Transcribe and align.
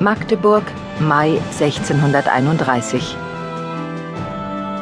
Magdeburg, 0.00 0.62
Mai 1.00 1.40
1631. 1.58 3.16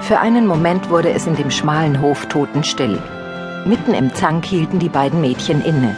Für 0.03 0.19
einen 0.21 0.47
Moment 0.47 0.91
wurde 0.91 1.11
es 1.11 1.27
in 1.27 1.35
dem 1.37 1.51
schmalen 1.51 2.03
Hof 2.03 2.27
totenstill. 2.27 2.99
Mitten 3.65 3.95
im 3.95 4.15
Zank 4.15 4.45
hielten 4.45 4.79
die 4.79 4.91
beiden 4.91 5.23
Mädchen 5.23 5.65
inne. 5.65 5.97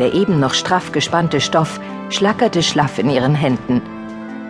Der 0.00 0.14
eben 0.14 0.40
noch 0.40 0.54
straff 0.54 0.90
gespannte 0.90 1.40
Stoff 1.40 1.78
schlackerte 2.08 2.64
schlaff 2.64 2.98
in 2.98 3.08
ihren 3.08 3.36
Händen. 3.36 3.82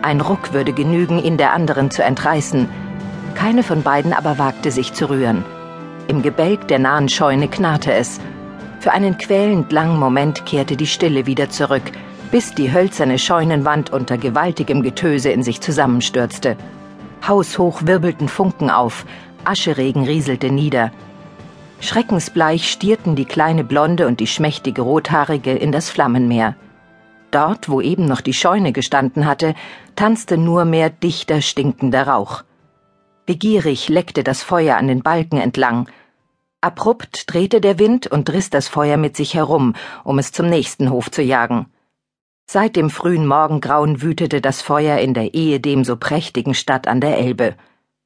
Ein 0.01 0.19
Ruck 0.19 0.51
würde 0.51 0.73
genügen, 0.73 1.19
ihn 1.19 1.37
der 1.37 1.53
anderen 1.53 1.91
zu 1.91 2.03
entreißen. 2.03 2.67
Keine 3.35 3.61
von 3.61 3.83
beiden 3.83 4.13
aber 4.13 4.39
wagte 4.39 4.71
sich 4.71 4.93
zu 4.93 5.11
rühren. 5.11 5.45
Im 6.07 6.23
Gebälk 6.23 6.67
der 6.69 6.79
nahen 6.79 7.07
Scheune 7.07 7.47
knarrte 7.47 7.93
es. 7.93 8.19
Für 8.79 8.93
einen 8.93 9.19
quälend 9.19 9.71
langen 9.71 9.99
Moment 9.99 10.47
kehrte 10.47 10.75
die 10.75 10.87
Stille 10.87 11.27
wieder 11.27 11.51
zurück, 11.51 11.83
bis 12.31 12.53
die 12.53 12.71
hölzerne 12.71 13.19
Scheunenwand 13.19 13.91
unter 13.91 14.17
gewaltigem 14.17 14.81
Getöse 14.81 15.29
in 15.29 15.43
sich 15.43 15.59
zusammenstürzte. 15.61 16.57
Haushoch 17.27 17.85
wirbelten 17.85 18.29
Funken 18.29 18.69
auf, 18.69 19.05
Ascheregen 19.43 20.05
rieselte 20.05 20.49
nieder. 20.49 20.91
Schreckensbleich 21.81 22.71
stierten 22.71 23.15
die 23.15 23.25
kleine 23.25 23.63
Blonde 23.63 24.07
und 24.07 24.19
die 24.19 24.27
schmächtige 24.27 24.81
Rothaarige 24.81 25.51
in 25.51 25.71
das 25.71 25.89
Flammenmeer. 25.89 26.55
Dort, 27.31 27.69
wo 27.69 27.81
eben 27.81 28.05
noch 28.05 28.21
die 28.21 28.33
Scheune 28.33 28.71
gestanden 28.71 29.25
hatte, 29.25 29.55
tanzte 29.95 30.37
nur 30.37 30.65
mehr 30.65 30.89
dichter 30.89 31.41
stinkender 31.41 32.07
Rauch. 32.07 32.43
Begierig 33.25 33.89
leckte 33.89 34.23
das 34.23 34.43
Feuer 34.43 34.77
an 34.77 34.87
den 34.87 35.01
Balken 35.01 35.37
entlang. 35.37 35.89
Abrupt 36.59 37.33
drehte 37.33 37.61
der 37.61 37.79
Wind 37.79 38.07
und 38.07 38.31
riss 38.31 38.49
das 38.49 38.67
Feuer 38.67 38.97
mit 38.97 39.15
sich 39.15 39.33
herum, 39.33 39.73
um 40.03 40.19
es 40.19 40.31
zum 40.31 40.49
nächsten 40.49 40.91
Hof 40.91 41.09
zu 41.09 41.21
jagen. 41.21 41.67
Seit 42.53 42.75
dem 42.75 42.89
frühen 42.89 43.27
Morgengrauen 43.27 44.01
wütete 44.01 44.41
das 44.41 44.61
Feuer 44.61 44.97
in 44.97 45.13
der 45.13 45.33
ehedem 45.33 45.85
so 45.85 45.95
prächtigen 45.95 46.53
Stadt 46.53 46.85
an 46.85 46.99
der 46.99 47.17
Elbe. 47.17 47.55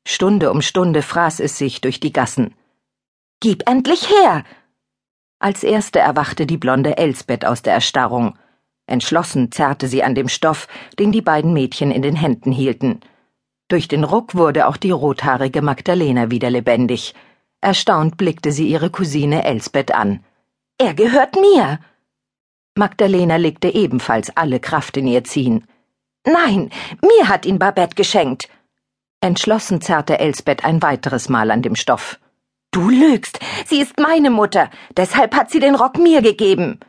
Stunde 0.08 0.52
um 0.52 0.62
Stunde 0.62 1.02
fraß 1.02 1.40
es 1.40 1.58
sich 1.58 1.82
durch 1.82 2.00
die 2.00 2.14
Gassen. 2.14 2.54
Gib 3.40 3.68
endlich 3.68 4.08
her! 4.08 4.44
Als 5.40 5.64
erste 5.64 5.98
erwachte 5.98 6.46
die 6.46 6.58
blonde 6.58 6.96
Elsbeth 6.96 7.44
aus 7.44 7.64
der 7.64 7.74
Erstarrung. 7.74 8.38
Entschlossen 8.86 9.52
zerrte 9.52 9.88
sie 9.88 10.04
an 10.04 10.14
dem 10.14 10.30
Stoff, 10.30 10.68
den 11.00 11.12
die 11.12 11.24
beiden 11.24 11.52
Mädchen 11.52 11.90
in 11.90 12.04
den 12.04 12.16
Händen 12.16 12.52
hielten. 12.52 13.00
Durch 13.68 13.88
den 13.88 14.04
Ruck 14.04 14.36
wurde 14.36 14.68
auch 14.68 14.78
die 14.78 14.92
rothaarige 14.92 15.64
Magdalena 15.64 16.30
wieder 16.30 16.52
lebendig. 16.52 17.16
Erstaunt 17.62 18.16
blickte 18.18 18.52
sie 18.52 18.68
ihre 18.68 18.92
Cousine 18.92 19.44
Elsbeth 19.44 19.92
an. 19.92 20.24
Er 20.78 20.94
gehört 20.94 21.34
mir! 21.34 21.80
Magdalena 22.78 23.38
legte 23.38 23.74
ebenfalls 23.74 24.36
alle 24.36 24.60
Kraft 24.60 24.98
in 24.98 25.08
ihr 25.08 25.24
Ziehen. 25.24 25.66
Nein, 26.26 26.70
mir 27.02 27.30
hat 27.30 27.46
ihn 27.46 27.58
Babette 27.58 27.96
geschenkt. 27.96 28.50
Entschlossen 29.22 29.80
zerrte 29.80 30.20
Elsbeth 30.20 30.66
ein 30.66 30.82
weiteres 30.82 31.30
Mal 31.30 31.52
an 31.52 31.62
dem 31.62 31.76
Stoff. 31.76 32.20
Du 32.72 32.90
lügst. 32.90 33.40
Sie 33.66 33.80
ist 33.80 33.98
meine 34.00 34.30
Mutter. 34.30 34.70
Deshalb 34.98 35.34
hat 35.36 35.50
sie 35.50 35.62
den 35.62 35.76
Rock 35.76 35.98
mir 35.98 36.22
gegeben. 36.22 36.82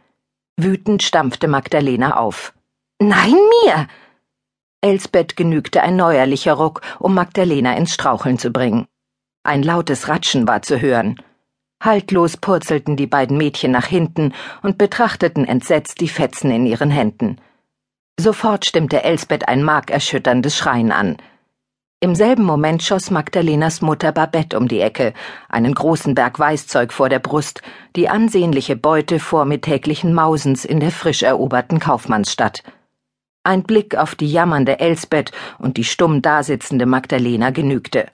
Wütend 0.57 1.05
stampfte 1.05 1.47
Magdalena 1.47 2.17
auf. 2.17 2.53
Nein, 3.01 3.37
mir. 3.65 3.87
Elsbeth 4.81 5.37
genügte 5.37 5.83
ein 5.83 5.95
neuerlicher 5.95 6.55
Ruck, 6.55 6.81
um 6.99 7.15
Magdalena 7.15 7.77
ins 7.77 7.95
Straucheln 7.95 8.39
zu 8.39 8.51
bringen. 8.51 8.87
Ein 9.45 9.63
lautes 9.63 10.09
Ratschen 10.09 10.49
war 10.49 10.63
zu 10.63 10.81
hören. 10.81 11.23
Haltlos 11.81 12.37
purzelten 12.37 12.97
die 12.97 13.07
beiden 13.07 13.37
Mädchen 13.37 13.71
nach 13.71 13.87
hinten 13.87 14.33
und 14.63 14.79
betrachteten 14.79 15.45
entsetzt 15.45 16.01
die 16.01 16.09
Fetzen 16.09 16.51
in 16.51 16.67
ihren 16.67 16.91
Händen. 16.91 17.39
Sofort 18.19 18.65
stimmte 18.65 19.05
Elsbeth 19.05 19.47
ein 19.47 19.63
markerschütterndes 19.63 20.57
Schreien 20.57 20.91
an. 20.91 21.17
Im 22.01 22.15
selben 22.15 22.45
Moment 22.45 22.83
schoss 22.83 23.11
Magdalenas 23.11 23.81
Mutter 23.81 24.13
Babette 24.13 24.59
um 24.59 24.69
die 24.69 24.81
Ecke, 24.81 25.15
einen 25.49 25.75
großen 25.75 26.15
Berg 26.15 26.39
Weißzeug 26.39 26.93
vor 26.93 27.09
der 27.09 27.19
Brust, 27.19 27.63
die 27.95 28.09
ansehnliche 28.09 28.77
Beute 28.77 29.19
vormittäglichen 29.19 30.13
Mausens 30.13 30.65
in 30.65 30.79
der 30.81 30.91
frisch 30.91 31.23
eroberten 31.23 31.79
Kaufmannsstadt. 31.79 32.63
Ein 33.45 33.63
Blick 33.63 33.97
auf 33.97 34.15
die 34.15 34.31
jammernde 34.31 34.79
Elsbeth 34.79 35.33
und 35.59 35.77
die 35.77 35.85
stumm 35.85 36.21
dasitzende 36.21 36.85
Magdalena 36.85 37.51
genügte. 37.51 38.07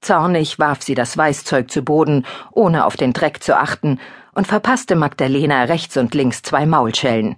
Zornig 0.00 0.58
warf 0.58 0.82
sie 0.82 0.94
das 0.94 1.16
Weißzeug 1.16 1.70
zu 1.70 1.82
Boden, 1.82 2.24
ohne 2.52 2.84
auf 2.84 2.96
den 2.96 3.12
Dreck 3.12 3.42
zu 3.42 3.56
achten, 3.56 4.00
und 4.32 4.46
verpasste 4.46 4.94
Magdalena 4.94 5.64
rechts 5.64 5.96
und 5.96 6.14
links 6.14 6.42
zwei 6.42 6.66
Maulschellen. 6.66 7.36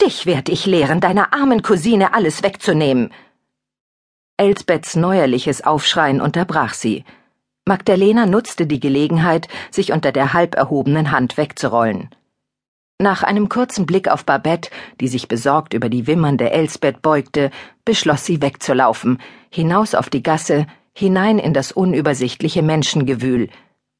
Dich 0.00 0.26
werd 0.26 0.48
ich 0.48 0.66
lehren, 0.66 1.00
deiner 1.00 1.34
armen 1.34 1.62
Cousine 1.62 2.14
alles 2.14 2.42
wegzunehmen. 2.42 3.12
Elsbeths 4.38 4.96
neuerliches 4.96 5.64
Aufschreien 5.64 6.20
unterbrach 6.20 6.74
sie. 6.74 7.04
Magdalena 7.66 8.26
nutzte 8.26 8.66
die 8.66 8.80
Gelegenheit, 8.80 9.48
sich 9.70 9.92
unter 9.92 10.12
der 10.12 10.32
halb 10.32 10.54
erhobenen 10.54 11.10
Hand 11.10 11.36
wegzurollen. 11.36 12.10
Nach 12.98 13.22
einem 13.22 13.48
kurzen 13.48 13.84
Blick 13.84 14.08
auf 14.08 14.24
Babette, 14.24 14.70
die 15.00 15.08
sich 15.08 15.28
besorgt 15.28 15.74
über 15.74 15.90
die 15.90 16.06
wimmernde 16.06 16.50
Elsbeth 16.50 17.02
beugte, 17.02 17.50
beschloss 17.84 18.24
sie 18.24 18.40
wegzulaufen, 18.40 19.20
hinaus 19.50 19.94
auf 19.94 20.08
die 20.08 20.22
Gasse, 20.22 20.66
hinein 20.98 21.38
in 21.38 21.52
das 21.52 21.72
unübersichtliche 21.72 22.62
Menschengewühl, 22.62 23.50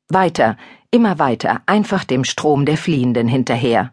weiter, 0.09 0.57
immer 0.91 1.19
weiter, 1.19 1.61
einfach 1.67 2.05
dem 2.05 2.25
Strom 2.25 2.65
der 2.65 2.79
Fliehenden 2.79 3.29
hinterher. 3.29 3.93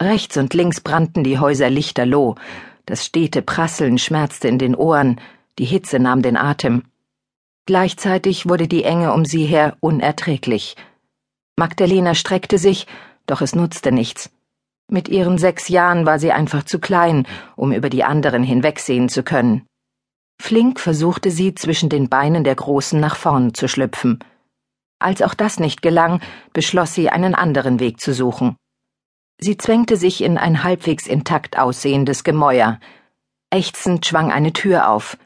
Rechts 0.00 0.36
und 0.36 0.54
links 0.54 0.80
brannten 0.80 1.24
die 1.24 1.40
Häuser 1.40 1.68
lichterloh, 1.68 2.36
das 2.84 3.04
stete 3.04 3.42
Prasseln 3.42 3.98
schmerzte 3.98 4.46
in 4.46 4.58
den 4.58 4.76
Ohren, 4.76 5.20
die 5.58 5.64
Hitze 5.64 5.98
nahm 5.98 6.22
den 6.22 6.36
Atem. 6.36 6.84
Gleichzeitig 7.66 8.48
wurde 8.48 8.68
die 8.68 8.84
Enge 8.84 9.12
um 9.12 9.24
sie 9.24 9.44
her 9.44 9.76
unerträglich. 9.80 10.76
Magdalena 11.56 12.14
streckte 12.14 12.58
sich, 12.58 12.86
doch 13.26 13.40
es 13.40 13.56
nutzte 13.56 13.90
nichts. 13.90 14.30
Mit 14.88 15.08
ihren 15.08 15.38
sechs 15.38 15.66
Jahren 15.66 16.06
war 16.06 16.20
sie 16.20 16.30
einfach 16.30 16.62
zu 16.62 16.78
klein, 16.78 17.26
um 17.56 17.72
über 17.72 17.90
die 17.90 18.04
anderen 18.04 18.44
hinwegsehen 18.44 19.08
zu 19.08 19.24
können. 19.24 19.66
Flink 20.40 20.78
versuchte 20.80 21.30
sie, 21.30 21.54
zwischen 21.54 21.88
den 21.88 22.08
Beinen 22.08 22.44
der 22.44 22.54
Großen 22.54 23.00
nach 23.00 23.16
vorn 23.16 23.54
zu 23.54 23.68
schlüpfen. 23.68 24.20
Als 24.98 25.22
auch 25.22 25.34
das 25.34 25.60
nicht 25.60 25.82
gelang, 25.82 26.20
beschloss 26.52 26.94
sie, 26.94 27.10
einen 27.10 27.34
anderen 27.34 27.80
Weg 27.80 28.00
zu 28.00 28.14
suchen. 28.14 28.56
Sie 29.38 29.56
zwängte 29.56 29.96
sich 29.96 30.22
in 30.22 30.38
ein 30.38 30.64
halbwegs 30.64 31.06
intakt 31.06 31.58
aussehendes 31.58 32.24
Gemäuer. 32.24 32.80
Ächzend 33.50 34.06
schwang 34.06 34.32
eine 34.32 34.52
Tür 34.52 34.88
auf. 34.88 35.18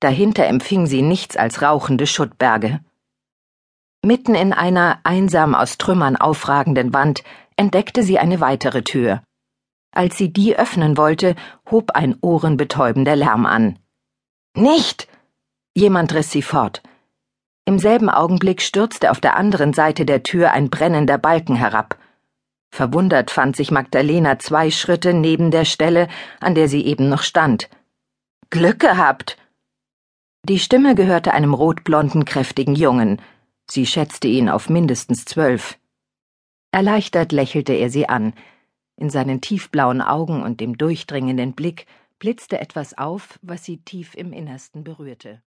Dahinter 0.00 0.46
empfing 0.46 0.86
sie 0.86 1.02
nichts 1.02 1.36
als 1.36 1.62
rauchende 1.62 2.06
Schuttberge. 2.06 2.80
Mitten 4.04 4.34
in 4.34 4.52
einer 4.52 4.98
einsam 5.04 5.54
aus 5.54 5.78
Trümmern 5.78 6.16
aufragenden 6.16 6.92
Wand 6.92 7.22
entdeckte 7.56 8.02
sie 8.02 8.18
eine 8.18 8.40
weitere 8.40 8.82
Tür. 8.82 9.22
Als 9.94 10.18
sie 10.18 10.32
die 10.32 10.56
öffnen 10.56 10.96
wollte, 10.96 11.36
hob 11.70 11.92
ein 11.92 12.16
ohrenbetäubender 12.20 13.14
Lärm 13.14 13.46
an. 13.46 13.78
Nicht! 14.54 15.08
Jemand 15.74 16.12
riss 16.14 16.30
sie 16.30 16.42
fort. 16.42 16.82
Im 17.64 17.78
selben 17.78 18.10
Augenblick 18.10 18.60
stürzte 18.60 19.10
auf 19.10 19.20
der 19.20 19.36
anderen 19.36 19.72
Seite 19.72 20.04
der 20.04 20.22
Tür 20.22 20.52
ein 20.52 20.68
brennender 20.68 21.16
Balken 21.16 21.56
herab. 21.56 21.96
Verwundert 22.70 23.30
fand 23.30 23.56
sich 23.56 23.70
Magdalena 23.70 24.38
zwei 24.38 24.70
Schritte 24.70 25.14
neben 25.14 25.50
der 25.50 25.64
Stelle, 25.64 26.08
an 26.40 26.54
der 26.54 26.68
sie 26.68 26.84
eben 26.84 27.08
noch 27.08 27.22
stand. 27.22 27.70
Glück 28.50 28.80
gehabt! 28.80 29.38
Die 30.44 30.58
Stimme 30.58 30.94
gehörte 30.94 31.32
einem 31.32 31.54
rotblonden, 31.54 32.24
kräftigen 32.24 32.74
Jungen. 32.74 33.22
Sie 33.70 33.86
schätzte 33.86 34.26
ihn 34.26 34.48
auf 34.48 34.68
mindestens 34.68 35.24
zwölf. 35.24 35.78
Erleichtert 36.72 37.32
lächelte 37.32 37.74
er 37.74 37.90
sie 37.90 38.08
an. 38.08 38.34
In 38.96 39.08
seinen 39.08 39.40
tiefblauen 39.40 40.02
Augen 40.02 40.42
und 40.42 40.60
dem 40.60 40.76
durchdringenden 40.76 41.52
Blick 41.52 41.86
blitzte 42.22 42.60
etwas 42.60 42.96
auf, 42.96 43.40
was 43.42 43.64
sie 43.64 43.78
tief 43.78 44.14
im 44.14 44.32
Innersten 44.32 44.84
berührte. 44.84 45.42